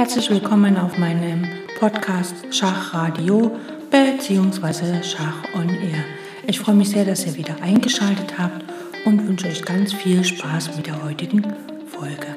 [0.00, 1.46] Herzlich willkommen auf meinem
[1.78, 3.54] Podcast Schachradio
[3.90, 5.02] bzw.
[5.02, 6.02] Schach on Air.
[6.46, 8.64] Ich freue mich sehr, dass ihr wieder eingeschaltet habt
[9.04, 11.42] und wünsche euch ganz viel Spaß mit der heutigen
[11.86, 12.34] Folge.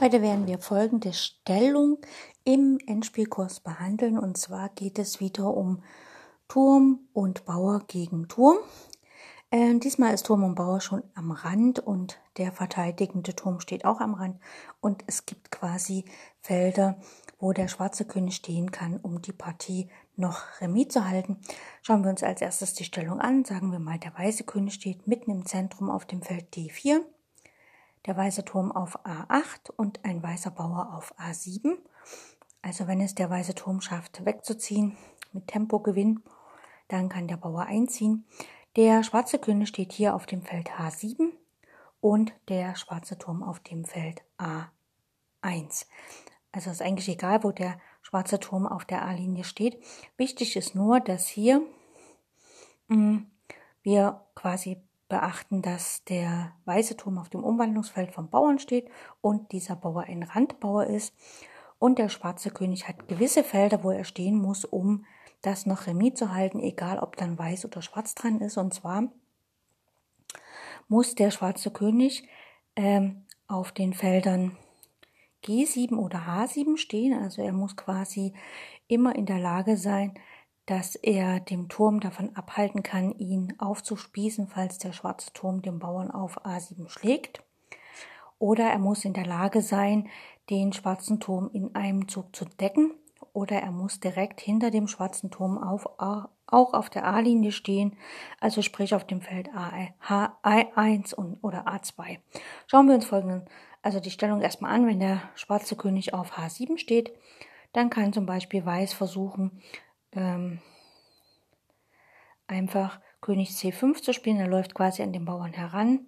[0.00, 1.98] Heute werden wir folgende Stellung
[2.44, 5.82] im Endspielkurs behandeln und zwar geht es wieder um
[6.48, 8.56] Turm und Bauer gegen Turm.
[9.50, 14.00] Äh, diesmal ist Turm und Bauer schon am Rand und der verteidigende Turm steht auch
[14.00, 14.38] am Rand.
[14.80, 16.04] Und es gibt quasi
[16.42, 16.98] Felder,
[17.38, 21.38] wo der schwarze König stehen kann, um die Partie noch remis zu halten.
[21.80, 23.44] Schauen wir uns als erstes die Stellung an.
[23.44, 27.00] Sagen wir mal, der weiße König steht mitten im Zentrum auf dem Feld D4,
[28.04, 31.78] der weiße Turm auf A8 und ein weißer Bauer auf A7.
[32.60, 34.98] Also wenn es der weiße Turm schafft, wegzuziehen
[35.32, 36.22] mit Tempogewinn,
[36.88, 38.26] dann kann der Bauer einziehen.
[38.78, 41.32] Der schwarze König steht hier auf dem Feld H7
[42.00, 45.84] und der schwarze Turm auf dem Feld A1.
[46.52, 49.82] Also ist eigentlich egal, wo der schwarze Turm auf der A-Linie steht.
[50.16, 51.60] Wichtig ist nur, dass hier
[52.86, 53.26] mh, hm,
[53.82, 58.88] wir quasi beachten, dass der weiße Turm auf dem Umwandlungsfeld vom Bauern steht
[59.20, 61.12] und dieser Bauer ein Randbauer ist.
[61.80, 65.04] Und der schwarze König hat gewisse Felder, wo er stehen muss, um
[65.42, 68.56] das noch remis zu halten, egal ob dann weiß oder schwarz dran ist.
[68.56, 69.04] Und zwar
[70.88, 72.28] muss der schwarze König
[72.76, 74.56] ähm, auf den Feldern
[75.44, 77.18] G7 oder H7 stehen.
[77.20, 78.34] Also er muss quasi
[78.88, 80.14] immer in der Lage sein,
[80.66, 86.10] dass er dem Turm davon abhalten kann, ihn aufzuspießen, falls der schwarze Turm den Bauern
[86.10, 87.42] auf A7 schlägt.
[88.38, 90.08] Oder er muss in der Lage sein,
[90.50, 92.92] den schwarzen Turm in einem Zug zu decken
[93.32, 96.28] oder er muss direkt hinter dem schwarzen Turm auf, auch
[96.74, 97.96] auf der A-Linie stehen,
[98.40, 102.18] also sprich auf dem Feld A1 und, oder A2.
[102.66, 103.44] Schauen wir uns folgenden,
[103.82, 107.12] also die Stellung erstmal an, wenn der schwarze König auf H7 steht,
[107.72, 109.62] dann kann zum Beispiel Weiß versuchen,
[110.12, 110.60] ähm,
[112.46, 116.06] einfach König C5 zu spielen, er läuft quasi an den Bauern heran,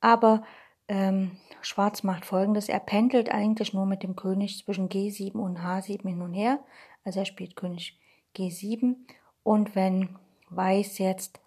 [0.00, 0.44] aber
[0.88, 6.06] ähm, Schwarz macht folgendes, er pendelt eigentlich nur mit dem König zwischen G7 und H7
[6.06, 6.62] hin und her.
[7.04, 7.98] Also er spielt König
[8.36, 8.96] G7
[9.42, 10.16] und wenn
[10.50, 11.40] Weiß jetzt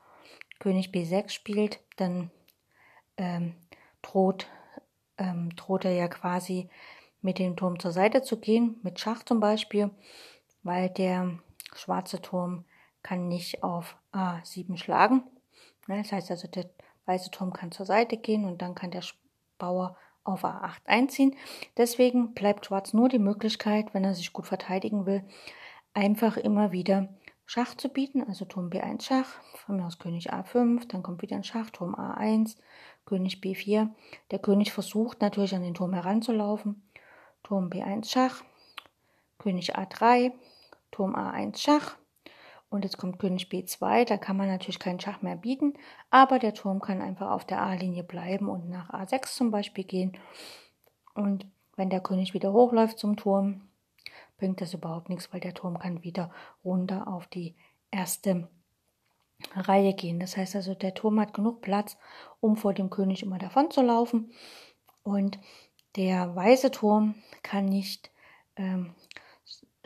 [0.59, 2.31] König B6 spielt, dann
[3.17, 3.53] ähm,
[4.01, 4.47] droht,
[5.17, 6.69] ähm, droht er ja quasi
[7.21, 9.91] mit dem Turm zur Seite zu gehen, mit Schach zum Beispiel,
[10.63, 11.39] weil der
[11.73, 12.65] schwarze Turm
[13.03, 15.23] kann nicht auf A7 schlagen.
[15.87, 16.69] Das heißt also, der
[17.05, 19.03] weiße Turm kann zur Seite gehen und dann kann der
[19.57, 21.35] Bauer auf A8 einziehen.
[21.77, 25.23] Deswegen bleibt Schwarz nur die Möglichkeit, wenn er sich gut verteidigen will,
[25.93, 27.09] einfach immer wieder
[27.49, 31.37] Schach zu bieten, also Turm B1 Schach, von mir aus König A5, dann kommt wieder
[31.37, 32.57] ein Schach, Turm A1,
[33.05, 33.89] König B4.
[34.31, 36.83] Der König versucht natürlich an den Turm heranzulaufen.
[37.43, 38.43] Turm B1 Schach,
[39.37, 40.33] König A3,
[40.91, 41.95] Turm A1 Schach,
[42.69, 45.73] und jetzt kommt König B2, da kann man natürlich keinen Schach mehr bieten,
[46.09, 50.17] aber der Turm kann einfach auf der A-Linie bleiben und nach A6 zum Beispiel gehen.
[51.13, 51.45] Und
[51.75, 53.61] wenn der König wieder hochläuft zum Turm,
[54.37, 56.31] bringt das überhaupt nichts, weil der Turm kann wieder
[56.63, 57.55] runter auf die
[57.89, 58.47] erste
[59.55, 60.19] Reihe gehen.
[60.19, 61.97] Das heißt also, der Turm hat genug Platz,
[62.39, 64.31] um vor dem König immer davon zu laufen.
[65.03, 65.39] Und
[65.95, 68.11] der weiße Turm kann nicht
[68.55, 68.93] ähm,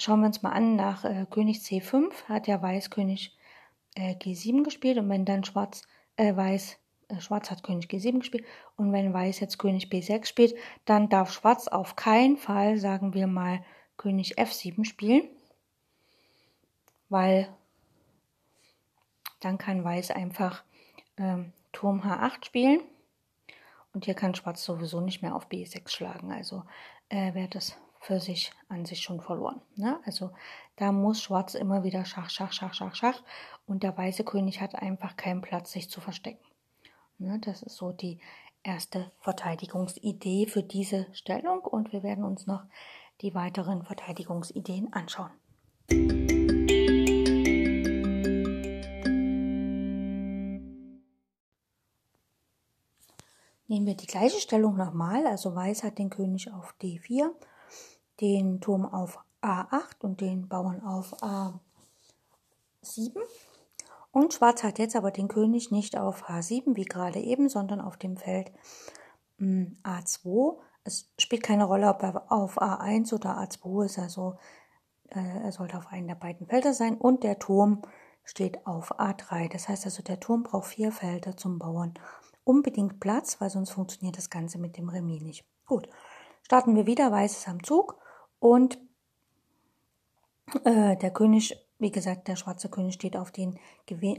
[0.01, 3.37] Schauen wir uns mal an, nach äh, König C5 hat ja Weiß König
[3.93, 5.83] äh, G7 gespielt und wenn dann Schwarz,
[6.15, 6.79] äh, Weiß,
[7.09, 8.43] äh, Schwarz hat König G7 gespielt
[8.77, 13.27] und wenn Weiß jetzt König B6 spielt, dann darf Schwarz auf keinen Fall, sagen wir
[13.27, 13.63] mal,
[13.95, 15.29] König F7 spielen,
[17.09, 17.47] weil
[19.39, 20.63] dann kann Weiß einfach
[21.17, 22.81] ähm, Turm H8 spielen
[23.93, 26.63] und hier kann Schwarz sowieso nicht mehr auf B6 schlagen, also
[27.09, 29.61] äh, wäre das für sich an sich schon verloren.
[29.75, 29.99] Ne?
[30.05, 30.31] Also
[30.75, 33.21] da muss Schwarz immer wieder Schach, Schach, Schach, Schach, Schach
[33.67, 36.43] und der weiße König hat einfach keinen Platz, sich zu verstecken.
[37.19, 37.39] Ne?
[37.45, 38.19] Das ist so die
[38.63, 42.63] erste Verteidigungsidee für diese Stellung und wir werden uns noch
[43.21, 45.31] die weiteren Verteidigungsideen anschauen.
[53.67, 57.31] Nehmen wir die gleiche Stellung nochmal, also Weiß hat den König auf D4
[58.21, 63.19] den Turm auf A8 und den Bauern auf A7.
[64.11, 67.97] Und Schwarz hat jetzt aber den König nicht auf H7 wie gerade eben, sondern auf
[67.97, 68.51] dem Feld
[69.37, 70.59] hm, A2.
[70.83, 74.37] Es spielt keine Rolle, ob er auf A1 oder A2 ist, also
[75.09, 76.97] äh, er sollte auf einem der beiden Felder sein.
[76.97, 77.81] Und der Turm
[78.23, 79.51] steht auf A3.
[79.51, 81.93] Das heißt also, der Turm braucht vier Felder zum Bauern,
[82.43, 85.45] unbedingt Platz, weil sonst funktioniert das Ganze mit dem Remis nicht.
[85.65, 85.87] Gut,
[86.43, 88.00] starten wir wieder, Weiß ist am Zug
[88.41, 88.79] und
[90.65, 93.59] äh, der König, wie gesagt, der schwarze König steht auf den,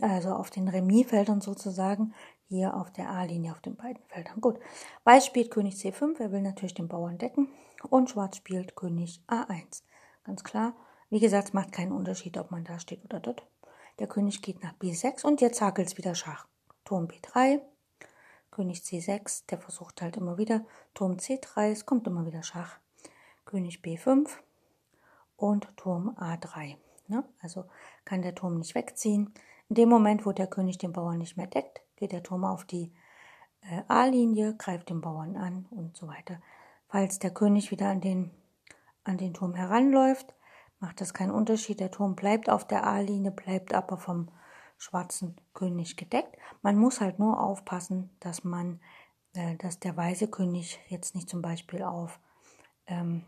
[0.01, 2.15] also auf den Remisfeldern sozusagen,
[2.49, 4.41] hier auf der A-Linie auf den beiden Feldern.
[4.41, 4.61] Gut,
[5.03, 7.49] Weiß spielt König C5, er will natürlich den Bauern decken
[7.91, 9.83] und Schwarz spielt König A1.
[10.23, 10.75] Ganz klar,
[11.11, 13.45] wie gesagt, es macht keinen Unterschied, ob man da steht oder dort.
[13.99, 16.47] Der König geht nach B6 und jetzt hakelt es wieder Schach.
[16.85, 17.61] Turm B3,
[18.53, 20.65] König C6, der versucht halt immer wieder.
[20.95, 22.79] Turm C3, es kommt immer wieder Schach.
[23.53, 24.31] König B5
[25.37, 26.77] und Turm A3.
[27.09, 27.23] Ne?
[27.43, 27.67] Also
[28.07, 29.35] kann der Turm nicht wegziehen.
[29.69, 32.65] In dem Moment, wo der König den Bauern nicht mehr deckt, geht der Turm auf
[32.65, 32.95] die
[33.61, 36.41] äh, A-Linie, greift den Bauern an und so weiter.
[36.89, 38.31] Falls der König wieder an den,
[39.05, 40.35] an den Turm heranläuft,
[40.81, 41.79] macht das keinen Unterschied.
[41.79, 44.31] Der Turm bleibt auf der A-Linie, bleibt aber vom
[44.79, 46.39] schwarzen König gedeckt.
[46.63, 48.81] Man muss halt nur aufpassen, dass man,
[49.35, 52.19] äh, dass der weiße König jetzt nicht zum Beispiel auf
[52.87, 53.27] ähm,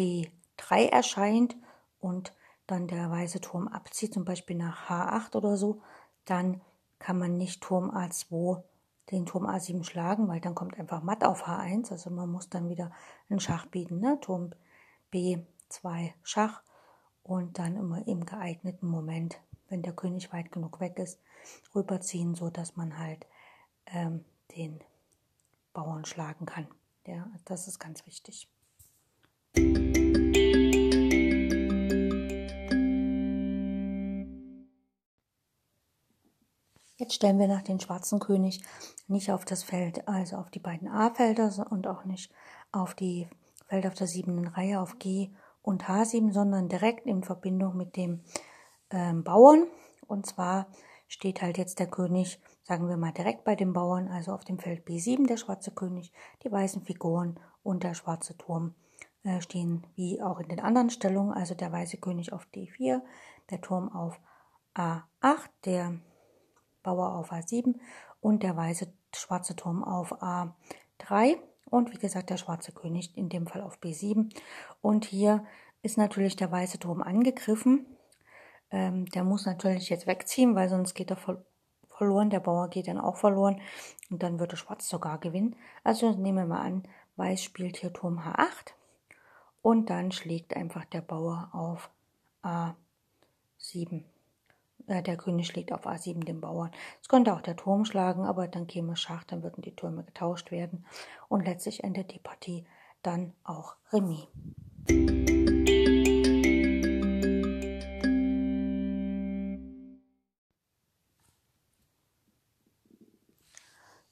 [0.00, 1.56] B3 erscheint
[2.00, 2.32] und
[2.66, 5.82] dann der weiße Turm abzieht, zum Beispiel nach H8 oder so,
[6.24, 6.60] dann
[6.98, 8.62] kann man nicht Turm A2
[9.10, 11.90] den Turm A7 schlagen, weil dann kommt einfach matt auf H1.
[11.90, 12.92] Also man muss dann wieder
[13.28, 14.18] einen Schach bieten, ne?
[14.20, 14.52] Turm
[15.12, 16.62] B2 Schach
[17.22, 19.38] und dann immer im geeigneten Moment,
[19.68, 21.20] wenn der König weit genug weg ist,
[21.74, 23.26] rüberziehen, so dass man halt
[23.86, 24.24] ähm,
[24.56, 24.80] den
[25.72, 26.68] Bauern schlagen kann.
[27.06, 28.48] Ja, das ist ganz wichtig.
[37.00, 38.62] Jetzt stellen wir nach den schwarzen König
[39.08, 42.30] nicht auf das Feld, also auf die beiden A-Felder und auch nicht
[42.72, 43.26] auf die
[43.68, 45.30] Felder auf der siebten Reihe auf G
[45.62, 48.20] und H7, sondern direkt in Verbindung mit dem
[48.90, 49.66] ähm, Bauern.
[50.08, 50.66] Und zwar
[51.08, 54.58] steht halt jetzt der König, sagen wir mal, direkt bei dem Bauern, also auf dem
[54.58, 56.12] Feld B7 der schwarze König,
[56.44, 58.74] die weißen Figuren und der schwarze Turm
[59.22, 63.00] äh, stehen wie auch in den anderen Stellungen, also der weiße König auf D4,
[63.48, 64.20] der Turm auf
[64.74, 65.98] A8, der
[66.82, 67.76] Bauer auf A7
[68.20, 71.36] und der weiße schwarze Turm auf A3
[71.70, 74.32] und wie gesagt der schwarze König in dem Fall auf B7
[74.80, 75.44] und hier
[75.82, 77.86] ist natürlich der weiße Turm angegriffen.
[78.70, 81.44] Ähm, der muss natürlich jetzt wegziehen, weil sonst geht er ver
[81.88, 82.30] verloren.
[82.30, 83.60] Der Bauer geht dann auch verloren
[84.10, 85.56] und dann würde Schwarz sogar gewinnen.
[85.84, 86.82] Also nehmen wir mal an,
[87.16, 88.72] Weiß spielt hier Turm H8
[89.60, 91.90] und dann schlägt einfach der Bauer auf
[92.42, 92.74] A7
[93.92, 94.04] äh,
[94.86, 96.70] der König schlägt auf A7 den Bauern.
[97.00, 100.50] Es könnte auch der Turm schlagen, aber dann käme Schach, dann würden die Türme getauscht
[100.50, 100.84] werden
[101.28, 102.64] und letztlich endet die Partie
[103.02, 104.26] dann auch Remis.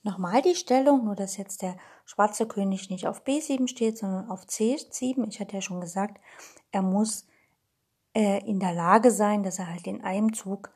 [0.09, 1.76] Nochmal die Stellung, nur dass jetzt der
[2.06, 5.29] schwarze König nicht auf B7 steht, sondern auf C7.
[5.29, 6.19] Ich hatte ja schon gesagt,
[6.73, 7.28] er muss
[8.15, 10.73] äh, in der Lage sein, dass er halt in einem Zug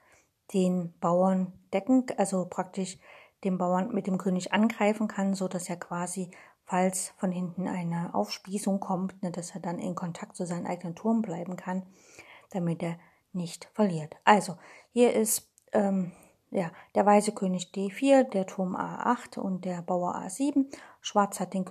[0.52, 2.98] den Bauern decken, also praktisch
[3.44, 6.30] den Bauern mit dem König angreifen kann, so dass er quasi,
[6.64, 10.94] falls von hinten eine Aufspießung kommt, ne, dass er dann in Kontakt zu seinem eigenen
[10.94, 11.86] Turm bleiben kann,
[12.50, 12.98] damit er
[13.32, 14.16] nicht verliert.
[14.24, 14.56] Also
[14.92, 16.12] hier ist ähm,
[16.52, 20.66] ja, der weiße König D4, der Turm A8 und der Bauer A7.
[21.00, 21.64] Schwarz hat den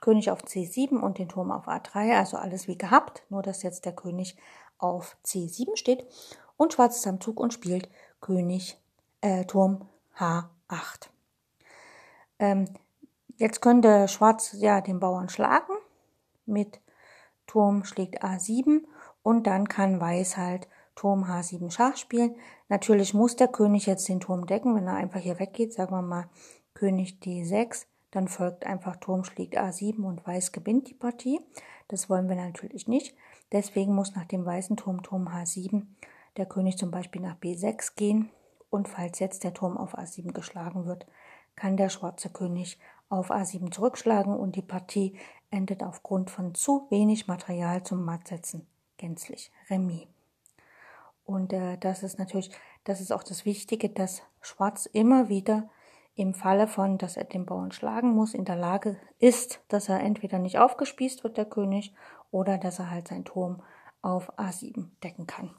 [0.00, 3.84] König auf C7 und den Turm auf A3, also alles wie gehabt, nur dass jetzt
[3.84, 4.38] der König
[4.78, 6.06] auf C7 steht
[6.56, 7.88] und Schwarz ist am Zug und spielt
[8.20, 8.78] König
[9.20, 11.08] äh, Turm H8.
[12.38, 12.66] Ähm,
[13.36, 15.74] jetzt könnte Schwarz ja den Bauern schlagen
[16.46, 16.80] mit
[17.46, 18.82] Turm schlägt A7
[19.22, 22.34] und dann kann Weiß halt Turm H7 Schach spielen.
[22.68, 26.02] Natürlich muss der König jetzt den Turm decken, wenn er einfach hier weggeht, sagen wir
[26.02, 26.28] mal
[26.74, 31.40] König D6, dann folgt einfach Turm schlägt A7 und Weiß gewinnt die Partie.
[31.88, 33.14] Das wollen wir natürlich nicht.
[33.52, 35.86] Deswegen muss nach dem weißen Turm Turm H7
[36.36, 38.30] der König zum Beispiel nach B6 gehen
[38.70, 41.06] und falls jetzt der Turm auf A7 geschlagen wird,
[41.56, 42.78] kann der schwarze König
[43.08, 45.18] auf A7 zurückschlagen und die Partie
[45.50, 48.66] endet aufgrund von zu wenig Material zum Mattsetzen
[48.98, 50.06] gänzlich Remis.
[51.24, 52.50] Und äh, das ist natürlich,
[52.84, 55.68] das ist auch das Wichtige, dass Schwarz immer wieder
[56.14, 60.00] im Falle von, dass er den Bauern schlagen muss, in der Lage ist, dass er
[60.00, 61.94] entweder nicht aufgespießt wird, der König,
[62.30, 63.62] oder dass er halt seinen Turm
[64.02, 65.50] auf A7 decken kann.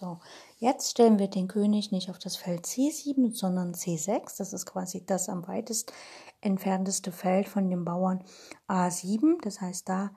[0.00, 0.20] So,
[0.58, 4.38] jetzt stellen wir den König nicht auf das Feld C7, sondern C6.
[4.38, 5.92] Das ist quasi das am weitest
[6.40, 8.22] entfernteste Feld von dem Bauern
[8.68, 9.42] A7.
[9.42, 10.12] Das heißt da,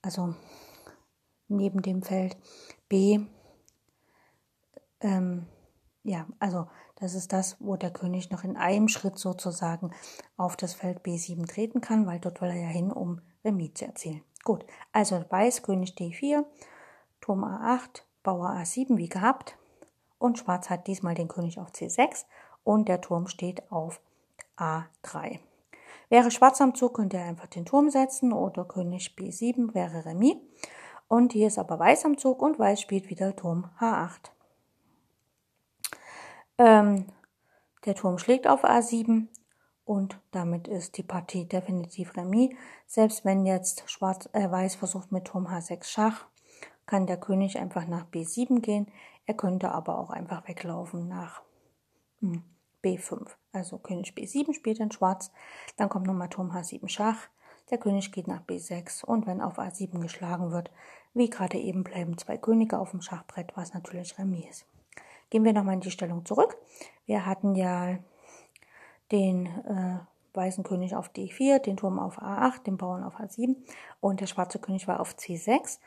[0.00, 0.36] also
[1.48, 2.36] neben dem Feld
[2.88, 3.18] B.
[5.00, 5.46] Ähm,
[6.04, 9.92] ja, also das ist das, wo der König noch in einem Schritt sozusagen
[10.36, 13.86] auf das Feld B7 treten kann, weil dort will er ja hin, um Remis zu
[13.86, 14.22] erzielen.
[14.44, 16.44] Gut, also Weiß, König D4,
[17.20, 19.56] Turm A8, Bauer A7 wie gehabt
[20.18, 22.24] und Schwarz hat diesmal den König auf C6
[22.64, 24.00] und der Turm steht auf
[24.56, 25.38] A3.
[26.08, 30.36] Wäre Schwarz am Zug, könnte er einfach den Turm setzen oder König B7 wäre Remis.
[31.08, 34.30] Und hier ist aber Weiß am Zug und Weiß spielt wieder Turm H8.
[36.58, 37.06] Ähm,
[37.84, 39.28] der Turm schlägt auf A7
[39.84, 42.54] und damit ist die Partie definitiv Remis.
[42.86, 46.26] Selbst wenn jetzt Schwarz, äh, Weiß versucht mit Turm H6 Schach,
[46.86, 48.86] kann der König einfach nach B7 gehen.
[49.26, 51.42] Er könnte aber auch einfach weglaufen nach
[52.20, 52.42] hm,
[52.82, 53.28] B5.
[53.52, 55.30] Also König B7 spielt dann Schwarz,
[55.76, 57.28] dann kommt nochmal Turm H7 Schach,
[57.70, 60.70] der König geht nach B6 und wenn auf A7 geschlagen wird,
[61.14, 64.66] wie gerade eben bleiben zwei Könige auf dem Schachbrett, was natürlich Remis ist.
[65.30, 66.56] Gehen wir nochmal in die Stellung zurück.
[67.04, 67.98] Wir hatten ja
[69.12, 69.98] den äh,
[70.34, 73.56] weißen König auf D4, den Turm auf A8, den Bauern auf A7
[74.00, 75.78] und der schwarze König war auf C6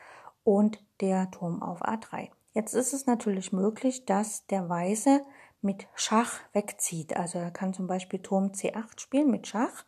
[0.44, 2.30] und der Turm auf A3.
[2.52, 5.22] Jetzt ist es natürlich möglich, dass der Weiße
[5.62, 7.16] mit Schach wegzieht.
[7.16, 9.84] Also er kann zum Beispiel Turm C8 spielen mit Schach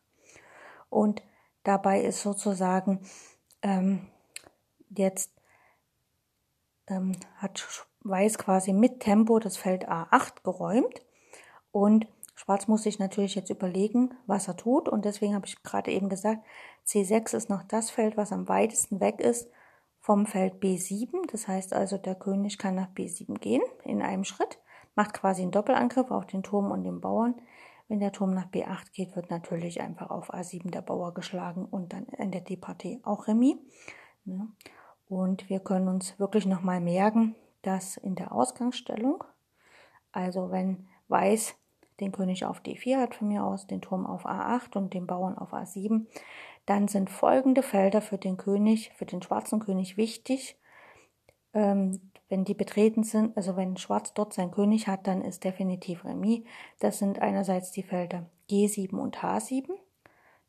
[0.91, 1.23] und
[1.65, 3.01] dabei ist sozusagen
[3.63, 4.07] ähm,
[4.91, 5.33] jetzt
[6.87, 7.59] ähm, hat
[8.05, 11.03] Weiß quasi mit Tempo das Feld A8 geräumt
[11.71, 15.91] und Schwarz muss sich natürlich jetzt überlegen, was er tut und deswegen habe ich gerade
[15.93, 16.43] eben gesagt,
[16.87, 19.49] C6 ist noch das Feld, was am weitesten weg ist
[20.01, 21.31] vom Feld B7.
[21.31, 24.59] Das heißt also, der König kann nach B7 gehen in einem Schritt,
[24.97, 27.37] macht quasi einen Doppelangriff auf den Turm und den Bauern.
[27.89, 31.93] Wenn der Turm nach B8 geht, wird natürlich einfach auf A7 der Bauer geschlagen und
[31.93, 33.57] dann endet die Partie auch Remis.
[35.09, 39.25] Und wir können uns wirklich nochmal merken, dass in der Ausgangsstellung,
[40.13, 41.55] also wenn Weiß
[42.01, 45.39] den König auf D4 hat von mir aus, den Turm auf A8 und den Bauern
[45.39, 46.07] auf A7,
[46.67, 50.57] dann sind folgende Felder für den König, für den schwarzen König wichtig.
[51.55, 56.05] Ähm, wenn die betreten sind, also wenn Schwarz dort sein König hat, dann ist definitiv
[56.05, 56.45] Remis.
[56.79, 59.69] Das sind einerseits die Felder G7 und H7.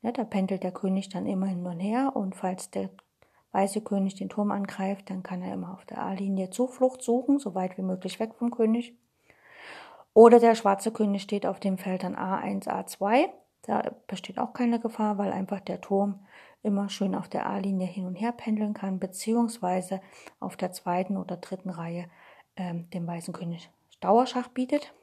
[0.01, 2.89] Ja, da pendelt der König dann immer hin und her und falls der
[3.53, 7.55] weiße König den Turm angreift, dann kann er immer auf der A-Linie Zuflucht suchen, so
[7.55, 8.97] weit wie möglich weg vom König.
[10.13, 13.29] Oder der schwarze König steht auf den Feldern A1, A2.
[13.63, 16.25] Da besteht auch keine Gefahr, weil einfach der Turm
[16.61, 20.01] immer schön auf der A-Linie hin und her pendeln kann, beziehungsweise
[20.39, 22.07] auf der zweiten oder dritten Reihe
[22.55, 23.69] ähm, dem weißen König
[24.01, 24.93] Dauerschach bietet.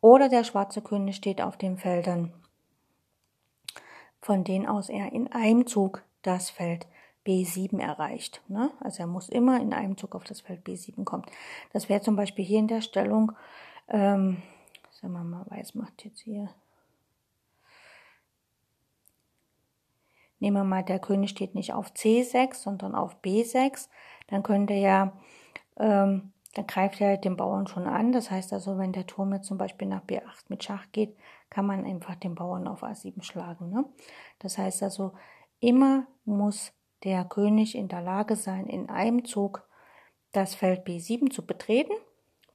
[0.00, 2.32] Oder der schwarze König steht auf den Feldern,
[4.20, 6.86] von denen aus er in einem Zug das Feld
[7.26, 8.42] B7 erreicht.
[8.48, 8.70] Ne?
[8.80, 11.24] Also er muss immer in einem Zug auf das Feld B7 kommen.
[11.72, 13.32] Das wäre zum Beispiel hier in der Stellung,
[13.88, 14.42] ähm,
[14.90, 16.48] sagen wir mal, Weiß macht jetzt hier
[20.42, 23.88] nehmen wir mal, der König steht nicht auf C6, sondern auf B6,
[24.26, 25.12] dann könnte ja,
[25.78, 28.12] ähm, dann greift er den Bauern schon an.
[28.12, 31.16] Das heißt also, wenn der Turm jetzt zum Beispiel nach B8 mit Schach geht,
[31.48, 33.70] kann man einfach den Bauern auf A7 schlagen.
[33.70, 33.84] Ne?
[34.40, 35.12] Das heißt also,
[35.60, 36.72] immer muss
[37.04, 39.66] der König in der Lage sein, in einem Zug
[40.32, 41.92] das Feld B7 zu betreten,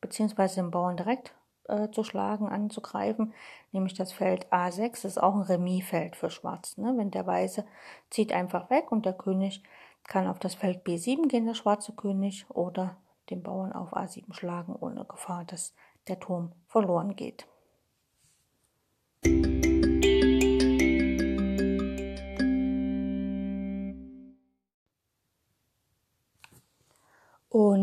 [0.02, 1.34] beziehungsweise den Bauern direkt
[1.68, 3.34] äh, zu schlagen, anzugreifen,
[3.72, 6.78] nämlich das Feld A6 das ist auch ein Remisfeld für Schwarz.
[6.78, 6.94] Ne?
[6.98, 7.66] Wenn der Weiße
[8.10, 9.64] zieht einfach weg und der König
[10.08, 12.98] kann auf das Feld B7 gehen, der schwarze König, oder
[13.30, 15.76] den Bauern auf A7 schlagen, ohne Gefahr, dass
[16.08, 17.46] der Turm verloren geht.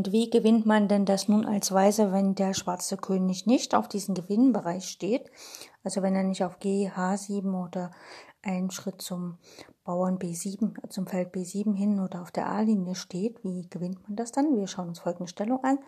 [0.05, 3.89] Und wie gewinnt man denn das nun als Weiße, wenn der schwarze König nicht auf
[3.89, 5.31] diesem Gewinnbereich steht?
[5.83, 7.91] Also wenn er nicht auf G, H7 oder
[8.43, 9.39] einen Schritt zum
[9.83, 13.43] Bauern B7, zum Feld B7 hin oder auf der A-Linie steht.
[13.45, 14.55] Wie gewinnt man das dann?
[14.55, 15.79] Wir schauen uns folgende Stellung an.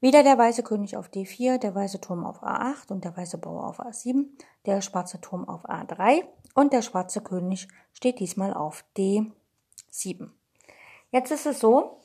[0.00, 3.68] Wieder der weiße König auf D4, der weiße Turm auf A8 und der weiße Bauer
[3.68, 4.26] auf A7,
[4.66, 6.24] der schwarze Turm auf A3
[6.56, 10.30] und der schwarze König steht diesmal auf D7.
[11.12, 12.00] Jetzt ist es so,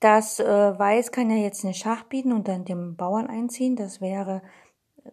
[0.00, 3.76] das äh, Weiß kann ja jetzt eine Schach bieten und dann dem Bauern einziehen.
[3.76, 4.42] Das wäre
[5.04, 5.10] äh,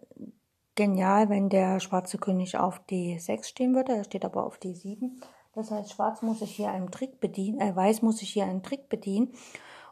[0.76, 3.96] genial, wenn der schwarze König auf D6 stehen würde.
[3.96, 5.12] Er steht aber auf D7.
[5.54, 8.64] Das heißt, Schwarz muss sich hier einen Trick bedienen, äh, Weiß muss sich hier einen
[8.64, 9.34] Trick bedienen.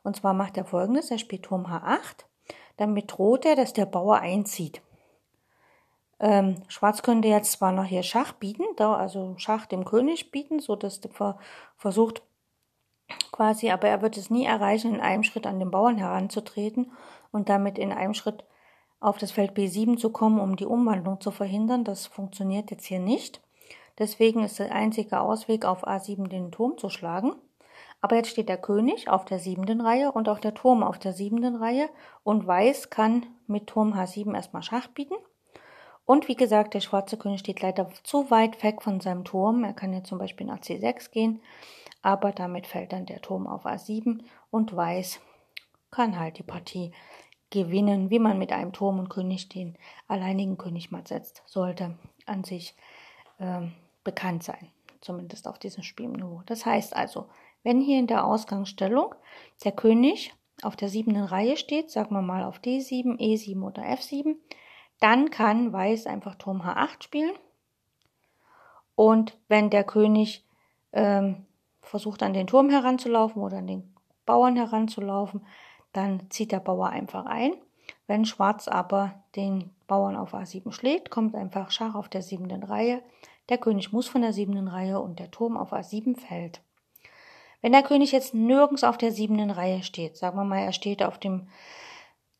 [0.04, 2.26] Und zwar macht er folgendes: Er spielt Turm H8.
[2.78, 4.82] Damit droht er, dass der Bauer einzieht.
[6.20, 10.60] Ähm, Schwarz könnte jetzt zwar noch hier Schach bieten, da also Schach dem König bieten,
[10.60, 11.38] so dass der
[11.78, 12.24] versucht
[13.40, 16.92] quasi, aber er wird es nie erreichen, in einem Schritt an den Bauern heranzutreten
[17.32, 18.44] und damit in einem Schritt
[19.00, 21.86] auf das Feld B7 zu kommen, um die Umwandlung zu verhindern.
[21.86, 23.40] Das funktioniert jetzt hier nicht.
[23.98, 27.34] Deswegen ist der einzige Ausweg, auf A7 den Turm zu schlagen.
[28.02, 31.14] Aber jetzt steht der König auf der siebenten Reihe und auch der Turm auf der
[31.14, 31.90] siebenten Reihe
[32.26, 35.16] und Weiß kann mit Turm H7 erstmal Schach bieten.
[36.10, 39.64] Und wie gesagt, der schwarze König steht leider zu weit weg von seinem Turm.
[39.64, 41.40] Er kann jetzt zum Beispiel nach C6 gehen,
[42.02, 45.20] aber damit fällt dann der Turm auf A7 und Weiß
[45.92, 46.94] kann halt die Partie
[47.52, 52.44] gewinnen, wie man mit einem Turm und König den alleinigen König mal setzt, sollte an
[52.44, 52.74] sich
[53.40, 53.74] ähm,
[54.04, 56.42] bekannt sein, zumindest auf diesem Spielniveau.
[56.48, 57.28] Das heißt also,
[57.62, 59.14] wenn hier in der Ausgangsstellung
[59.64, 64.38] der König auf der siebten Reihe steht, sagen wir mal auf D7, E7 oder F7,
[65.00, 67.34] dann kann Weiß einfach Turm H8 spielen.
[68.96, 70.46] Und wenn der König
[70.92, 71.46] ähm,
[71.82, 75.46] versucht an den Turm heranzulaufen oder an den Bauern heranzulaufen,
[75.94, 77.54] dann zieht der Bauer einfach ein.
[78.08, 83.02] Wenn Schwarz aber den Bauern auf A7 schlägt, kommt einfach Schach auf der siebten Reihe.
[83.50, 86.62] Der König muss von der siebten Reihe und der Turm auf A7 fällt.
[87.62, 91.04] Wenn der König jetzt nirgends auf der siebten Reihe steht, sagen wir mal, er steht
[91.04, 91.48] auf dem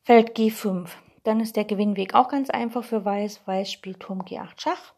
[0.02, 0.88] Feld G5,
[1.24, 3.46] dann ist der Gewinnweg auch ganz einfach für Weiß.
[3.46, 4.94] Weiß spielt Turm G8 Schach.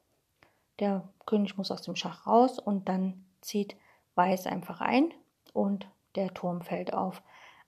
[0.79, 3.77] Der König muss aus dem Schach raus und dann zieht
[4.15, 5.13] Weiß einfach ein
[5.53, 7.23] und der Turm fällt auf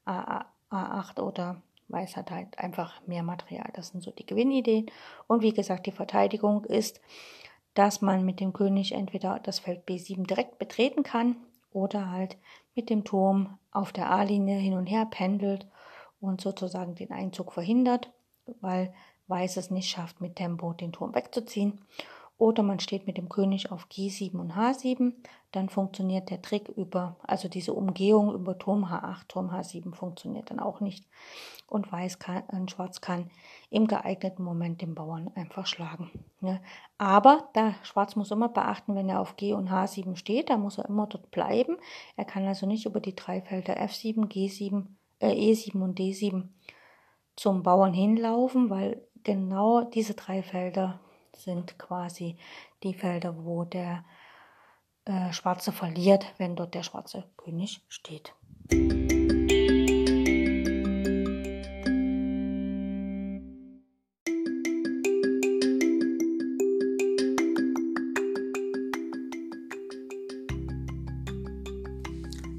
[0.05, 3.71] A, A8 oder Weiß hat halt einfach mehr Material.
[3.75, 4.91] Das sind so die Gewinnideen.
[5.27, 7.01] Und wie gesagt, die Verteidigung ist,
[7.75, 11.37] dass man mit dem König entweder das Feld B7 direkt betreten kann
[11.73, 12.39] oder halt
[12.75, 15.67] mit dem Turm auf der A-Linie hin und her pendelt
[16.21, 18.11] und sozusagen den Einzug verhindert,
[18.61, 18.93] weil
[19.27, 21.81] Weiß es nicht schafft, mit Tempo den Turm wegzuziehen.
[22.37, 25.13] Oder man steht mit dem König auf G7 und H7,
[25.53, 30.59] dann funktioniert der Trick über, also diese Umgehung über Turm H8, Turm H7 funktioniert dann
[30.59, 31.07] auch nicht.
[31.69, 33.31] Und Weiß kann, äh, Schwarz kann
[33.71, 36.11] im geeigneten Moment den Bauern einfach schlagen.
[36.41, 36.61] Ne?
[36.99, 40.79] Aber da Schwarz muss immer beachten, wenn er auf G und H7 steht, da muss
[40.79, 41.77] er immer dort bleiben.
[42.17, 44.87] Er kann also nicht über die drei Felder F7, G7,
[45.21, 46.49] äh, E7 und D7
[47.37, 51.01] zum Bauern hinlaufen, weil genau diese drei Felder
[51.37, 52.37] sind quasi
[52.83, 54.05] die Felder, wo der
[55.05, 58.35] äh, Schwarze verliert, wenn dort der schwarze König steht.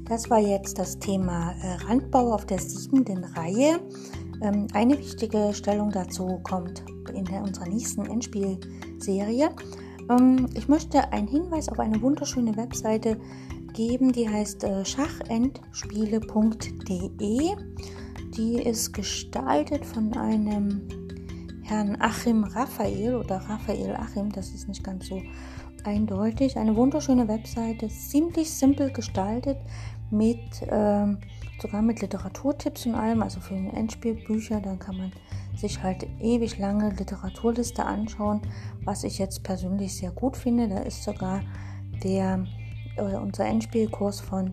[0.08, 3.80] Das war jetzt das Thema äh, Randbau auf der siebenden Reihe.
[4.42, 9.50] Ähm, eine wichtige Stellung dazu kommt in unserer nächsten Endspielserie.
[10.10, 13.18] Ähm, ich möchte einen Hinweis auf eine wunderschöne Webseite
[13.72, 17.56] geben, die heißt äh, schachendspiele.de.
[18.36, 20.88] Die ist gestaltet von einem
[21.62, 25.20] Herrn Achim Raphael oder Raphael Achim, das ist nicht ganz so
[25.84, 26.56] eindeutig.
[26.56, 29.58] Eine wunderschöne Webseite, ziemlich simpel gestaltet,
[30.10, 31.18] mit ähm,
[31.60, 35.12] sogar mit Literaturtipps und allem, also für ein Endspielbücher, dann kann man
[35.56, 38.42] sich halt ewig lange Literaturliste anschauen,
[38.84, 40.68] was ich jetzt persönlich sehr gut finde.
[40.68, 41.42] Da ist sogar
[42.04, 42.46] der
[42.96, 44.52] äh, unser Endspielkurs von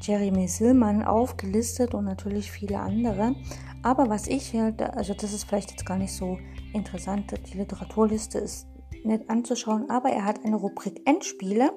[0.00, 3.34] Jeremy Sillmann aufgelistet und natürlich viele andere.
[3.82, 6.38] Aber was ich halt, also das ist vielleicht jetzt gar nicht so
[6.72, 8.66] interessant, die Literaturliste ist
[9.06, 11.72] nett anzuschauen, aber er hat eine Rubrik Endspiele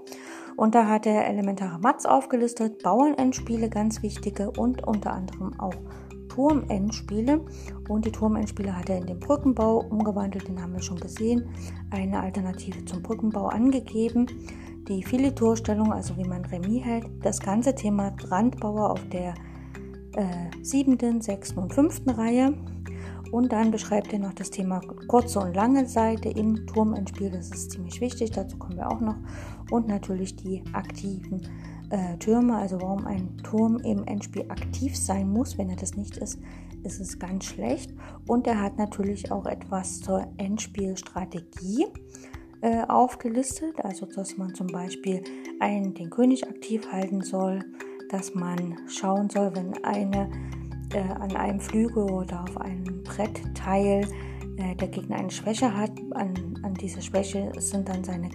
[0.55, 5.75] und da hat er elementare Mats aufgelistet, Bauernendspiele, ganz wichtige und unter anderem auch
[6.27, 7.45] Turmendspiele.
[7.87, 11.49] Und die Turmendspiele hat er in den Brückenbau umgewandelt, den haben wir schon gesehen.
[11.91, 14.27] Eine Alternative zum Brückenbau angegeben.
[14.87, 17.05] Die Filiturstellung, also wie man Remis hält.
[17.21, 19.33] Das ganze Thema Randbauer auf der
[20.15, 22.53] äh, siebten, sechsten und fünften Reihe.
[23.31, 27.29] Und dann beschreibt er noch das Thema kurze und lange Seite im Turmendspiel.
[27.29, 29.17] Das ist ziemlich wichtig, dazu kommen wir auch noch.
[29.71, 31.41] Und natürlich die aktiven
[31.89, 35.57] äh, Türme, also warum ein Turm im Endspiel aktiv sein muss.
[35.57, 36.39] Wenn er das nicht ist,
[36.83, 37.93] ist es ganz schlecht.
[38.27, 41.87] Und er hat natürlich auch etwas zur Endspielstrategie
[42.61, 43.83] äh, aufgelistet.
[43.83, 45.23] Also dass man zum Beispiel
[45.59, 47.63] einen, den König aktiv halten soll,
[48.09, 50.31] dass man schauen soll, wenn eine
[50.93, 54.07] äh, an einem Flügel oder auf einem Brettteil
[54.57, 55.91] äh, der Gegner eine Schwäche hat.
[56.11, 58.29] An, an diese Schwäche sind dann seine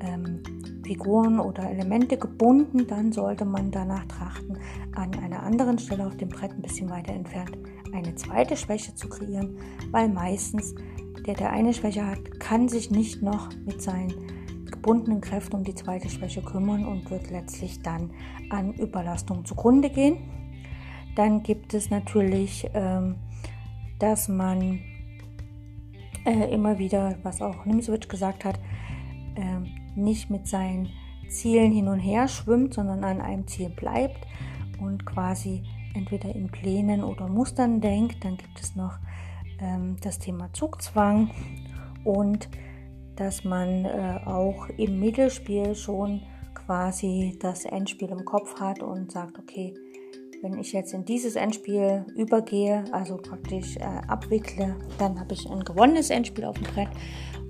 [0.00, 0.42] ähm,
[0.84, 2.86] Figuren oder Elemente gebunden.
[2.86, 4.58] Dann sollte man danach trachten,
[4.94, 7.56] an einer anderen Stelle auf dem Brett ein bisschen weiter entfernt
[7.96, 9.58] eine zweite Schwäche zu kreieren,
[9.90, 10.74] weil meistens
[11.26, 14.14] der, der eine Schwäche hat, kann sich nicht noch mit seinen
[14.70, 18.10] gebundenen Kräfte um die zweite Schwäche kümmern und wird letztlich dann
[18.50, 20.18] an Überlastung zugrunde gehen.
[21.16, 23.16] Dann gibt es natürlich, ähm,
[23.98, 24.80] dass man
[26.24, 28.60] äh, immer wieder, was auch Nimsewitsch gesagt hat,
[29.34, 30.90] äh, nicht mit seinen
[31.28, 34.26] Zielen hin und her schwimmt, sondern an einem Ziel bleibt
[34.80, 35.62] und quasi
[35.94, 38.24] entweder in Plänen oder Mustern denkt.
[38.24, 38.98] Dann gibt es noch
[39.58, 41.30] ähm, das Thema Zugzwang
[42.04, 42.48] und
[43.16, 46.20] dass man äh, auch im Mittelspiel schon
[46.54, 49.74] quasi das Endspiel im Kopf hat und sagt, okay,
[50.42, 55.64] wenn ich jetzt in dieses Endspiel übergehe, also praktisch äh, abwickle, dann habe ich ein
[55.64, 56.88] gewonnenes Endspiel auf dem Brett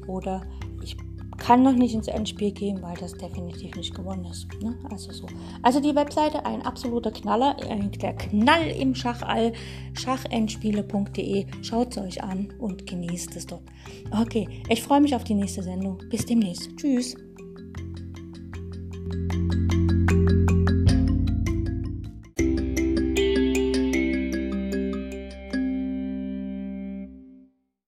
[0.07, 0.43] oder
[0.83, 0.97] ich
[1.39, 4.49] kann noch nicht ins Endspiel gehen, weil das definitiv nicht gewonnen ist.
[4.63, 4.79] Ne?
[4.91, 5.27] Also so.
[5.63, 9.53] Also die Webseite ein absoluter Knaller, äh, der Knall im Schachall,
[9.95, 11.47] schachendspiele.de.
[11.63, 13.63] Schaut es euch an und genießt es dort.
[14.11, 15.99] Okay, ich freue mich auf die nächste Sendung.
[16.11, 16.75] Bis demnächst.
[16.77, 17.17] Tschüss.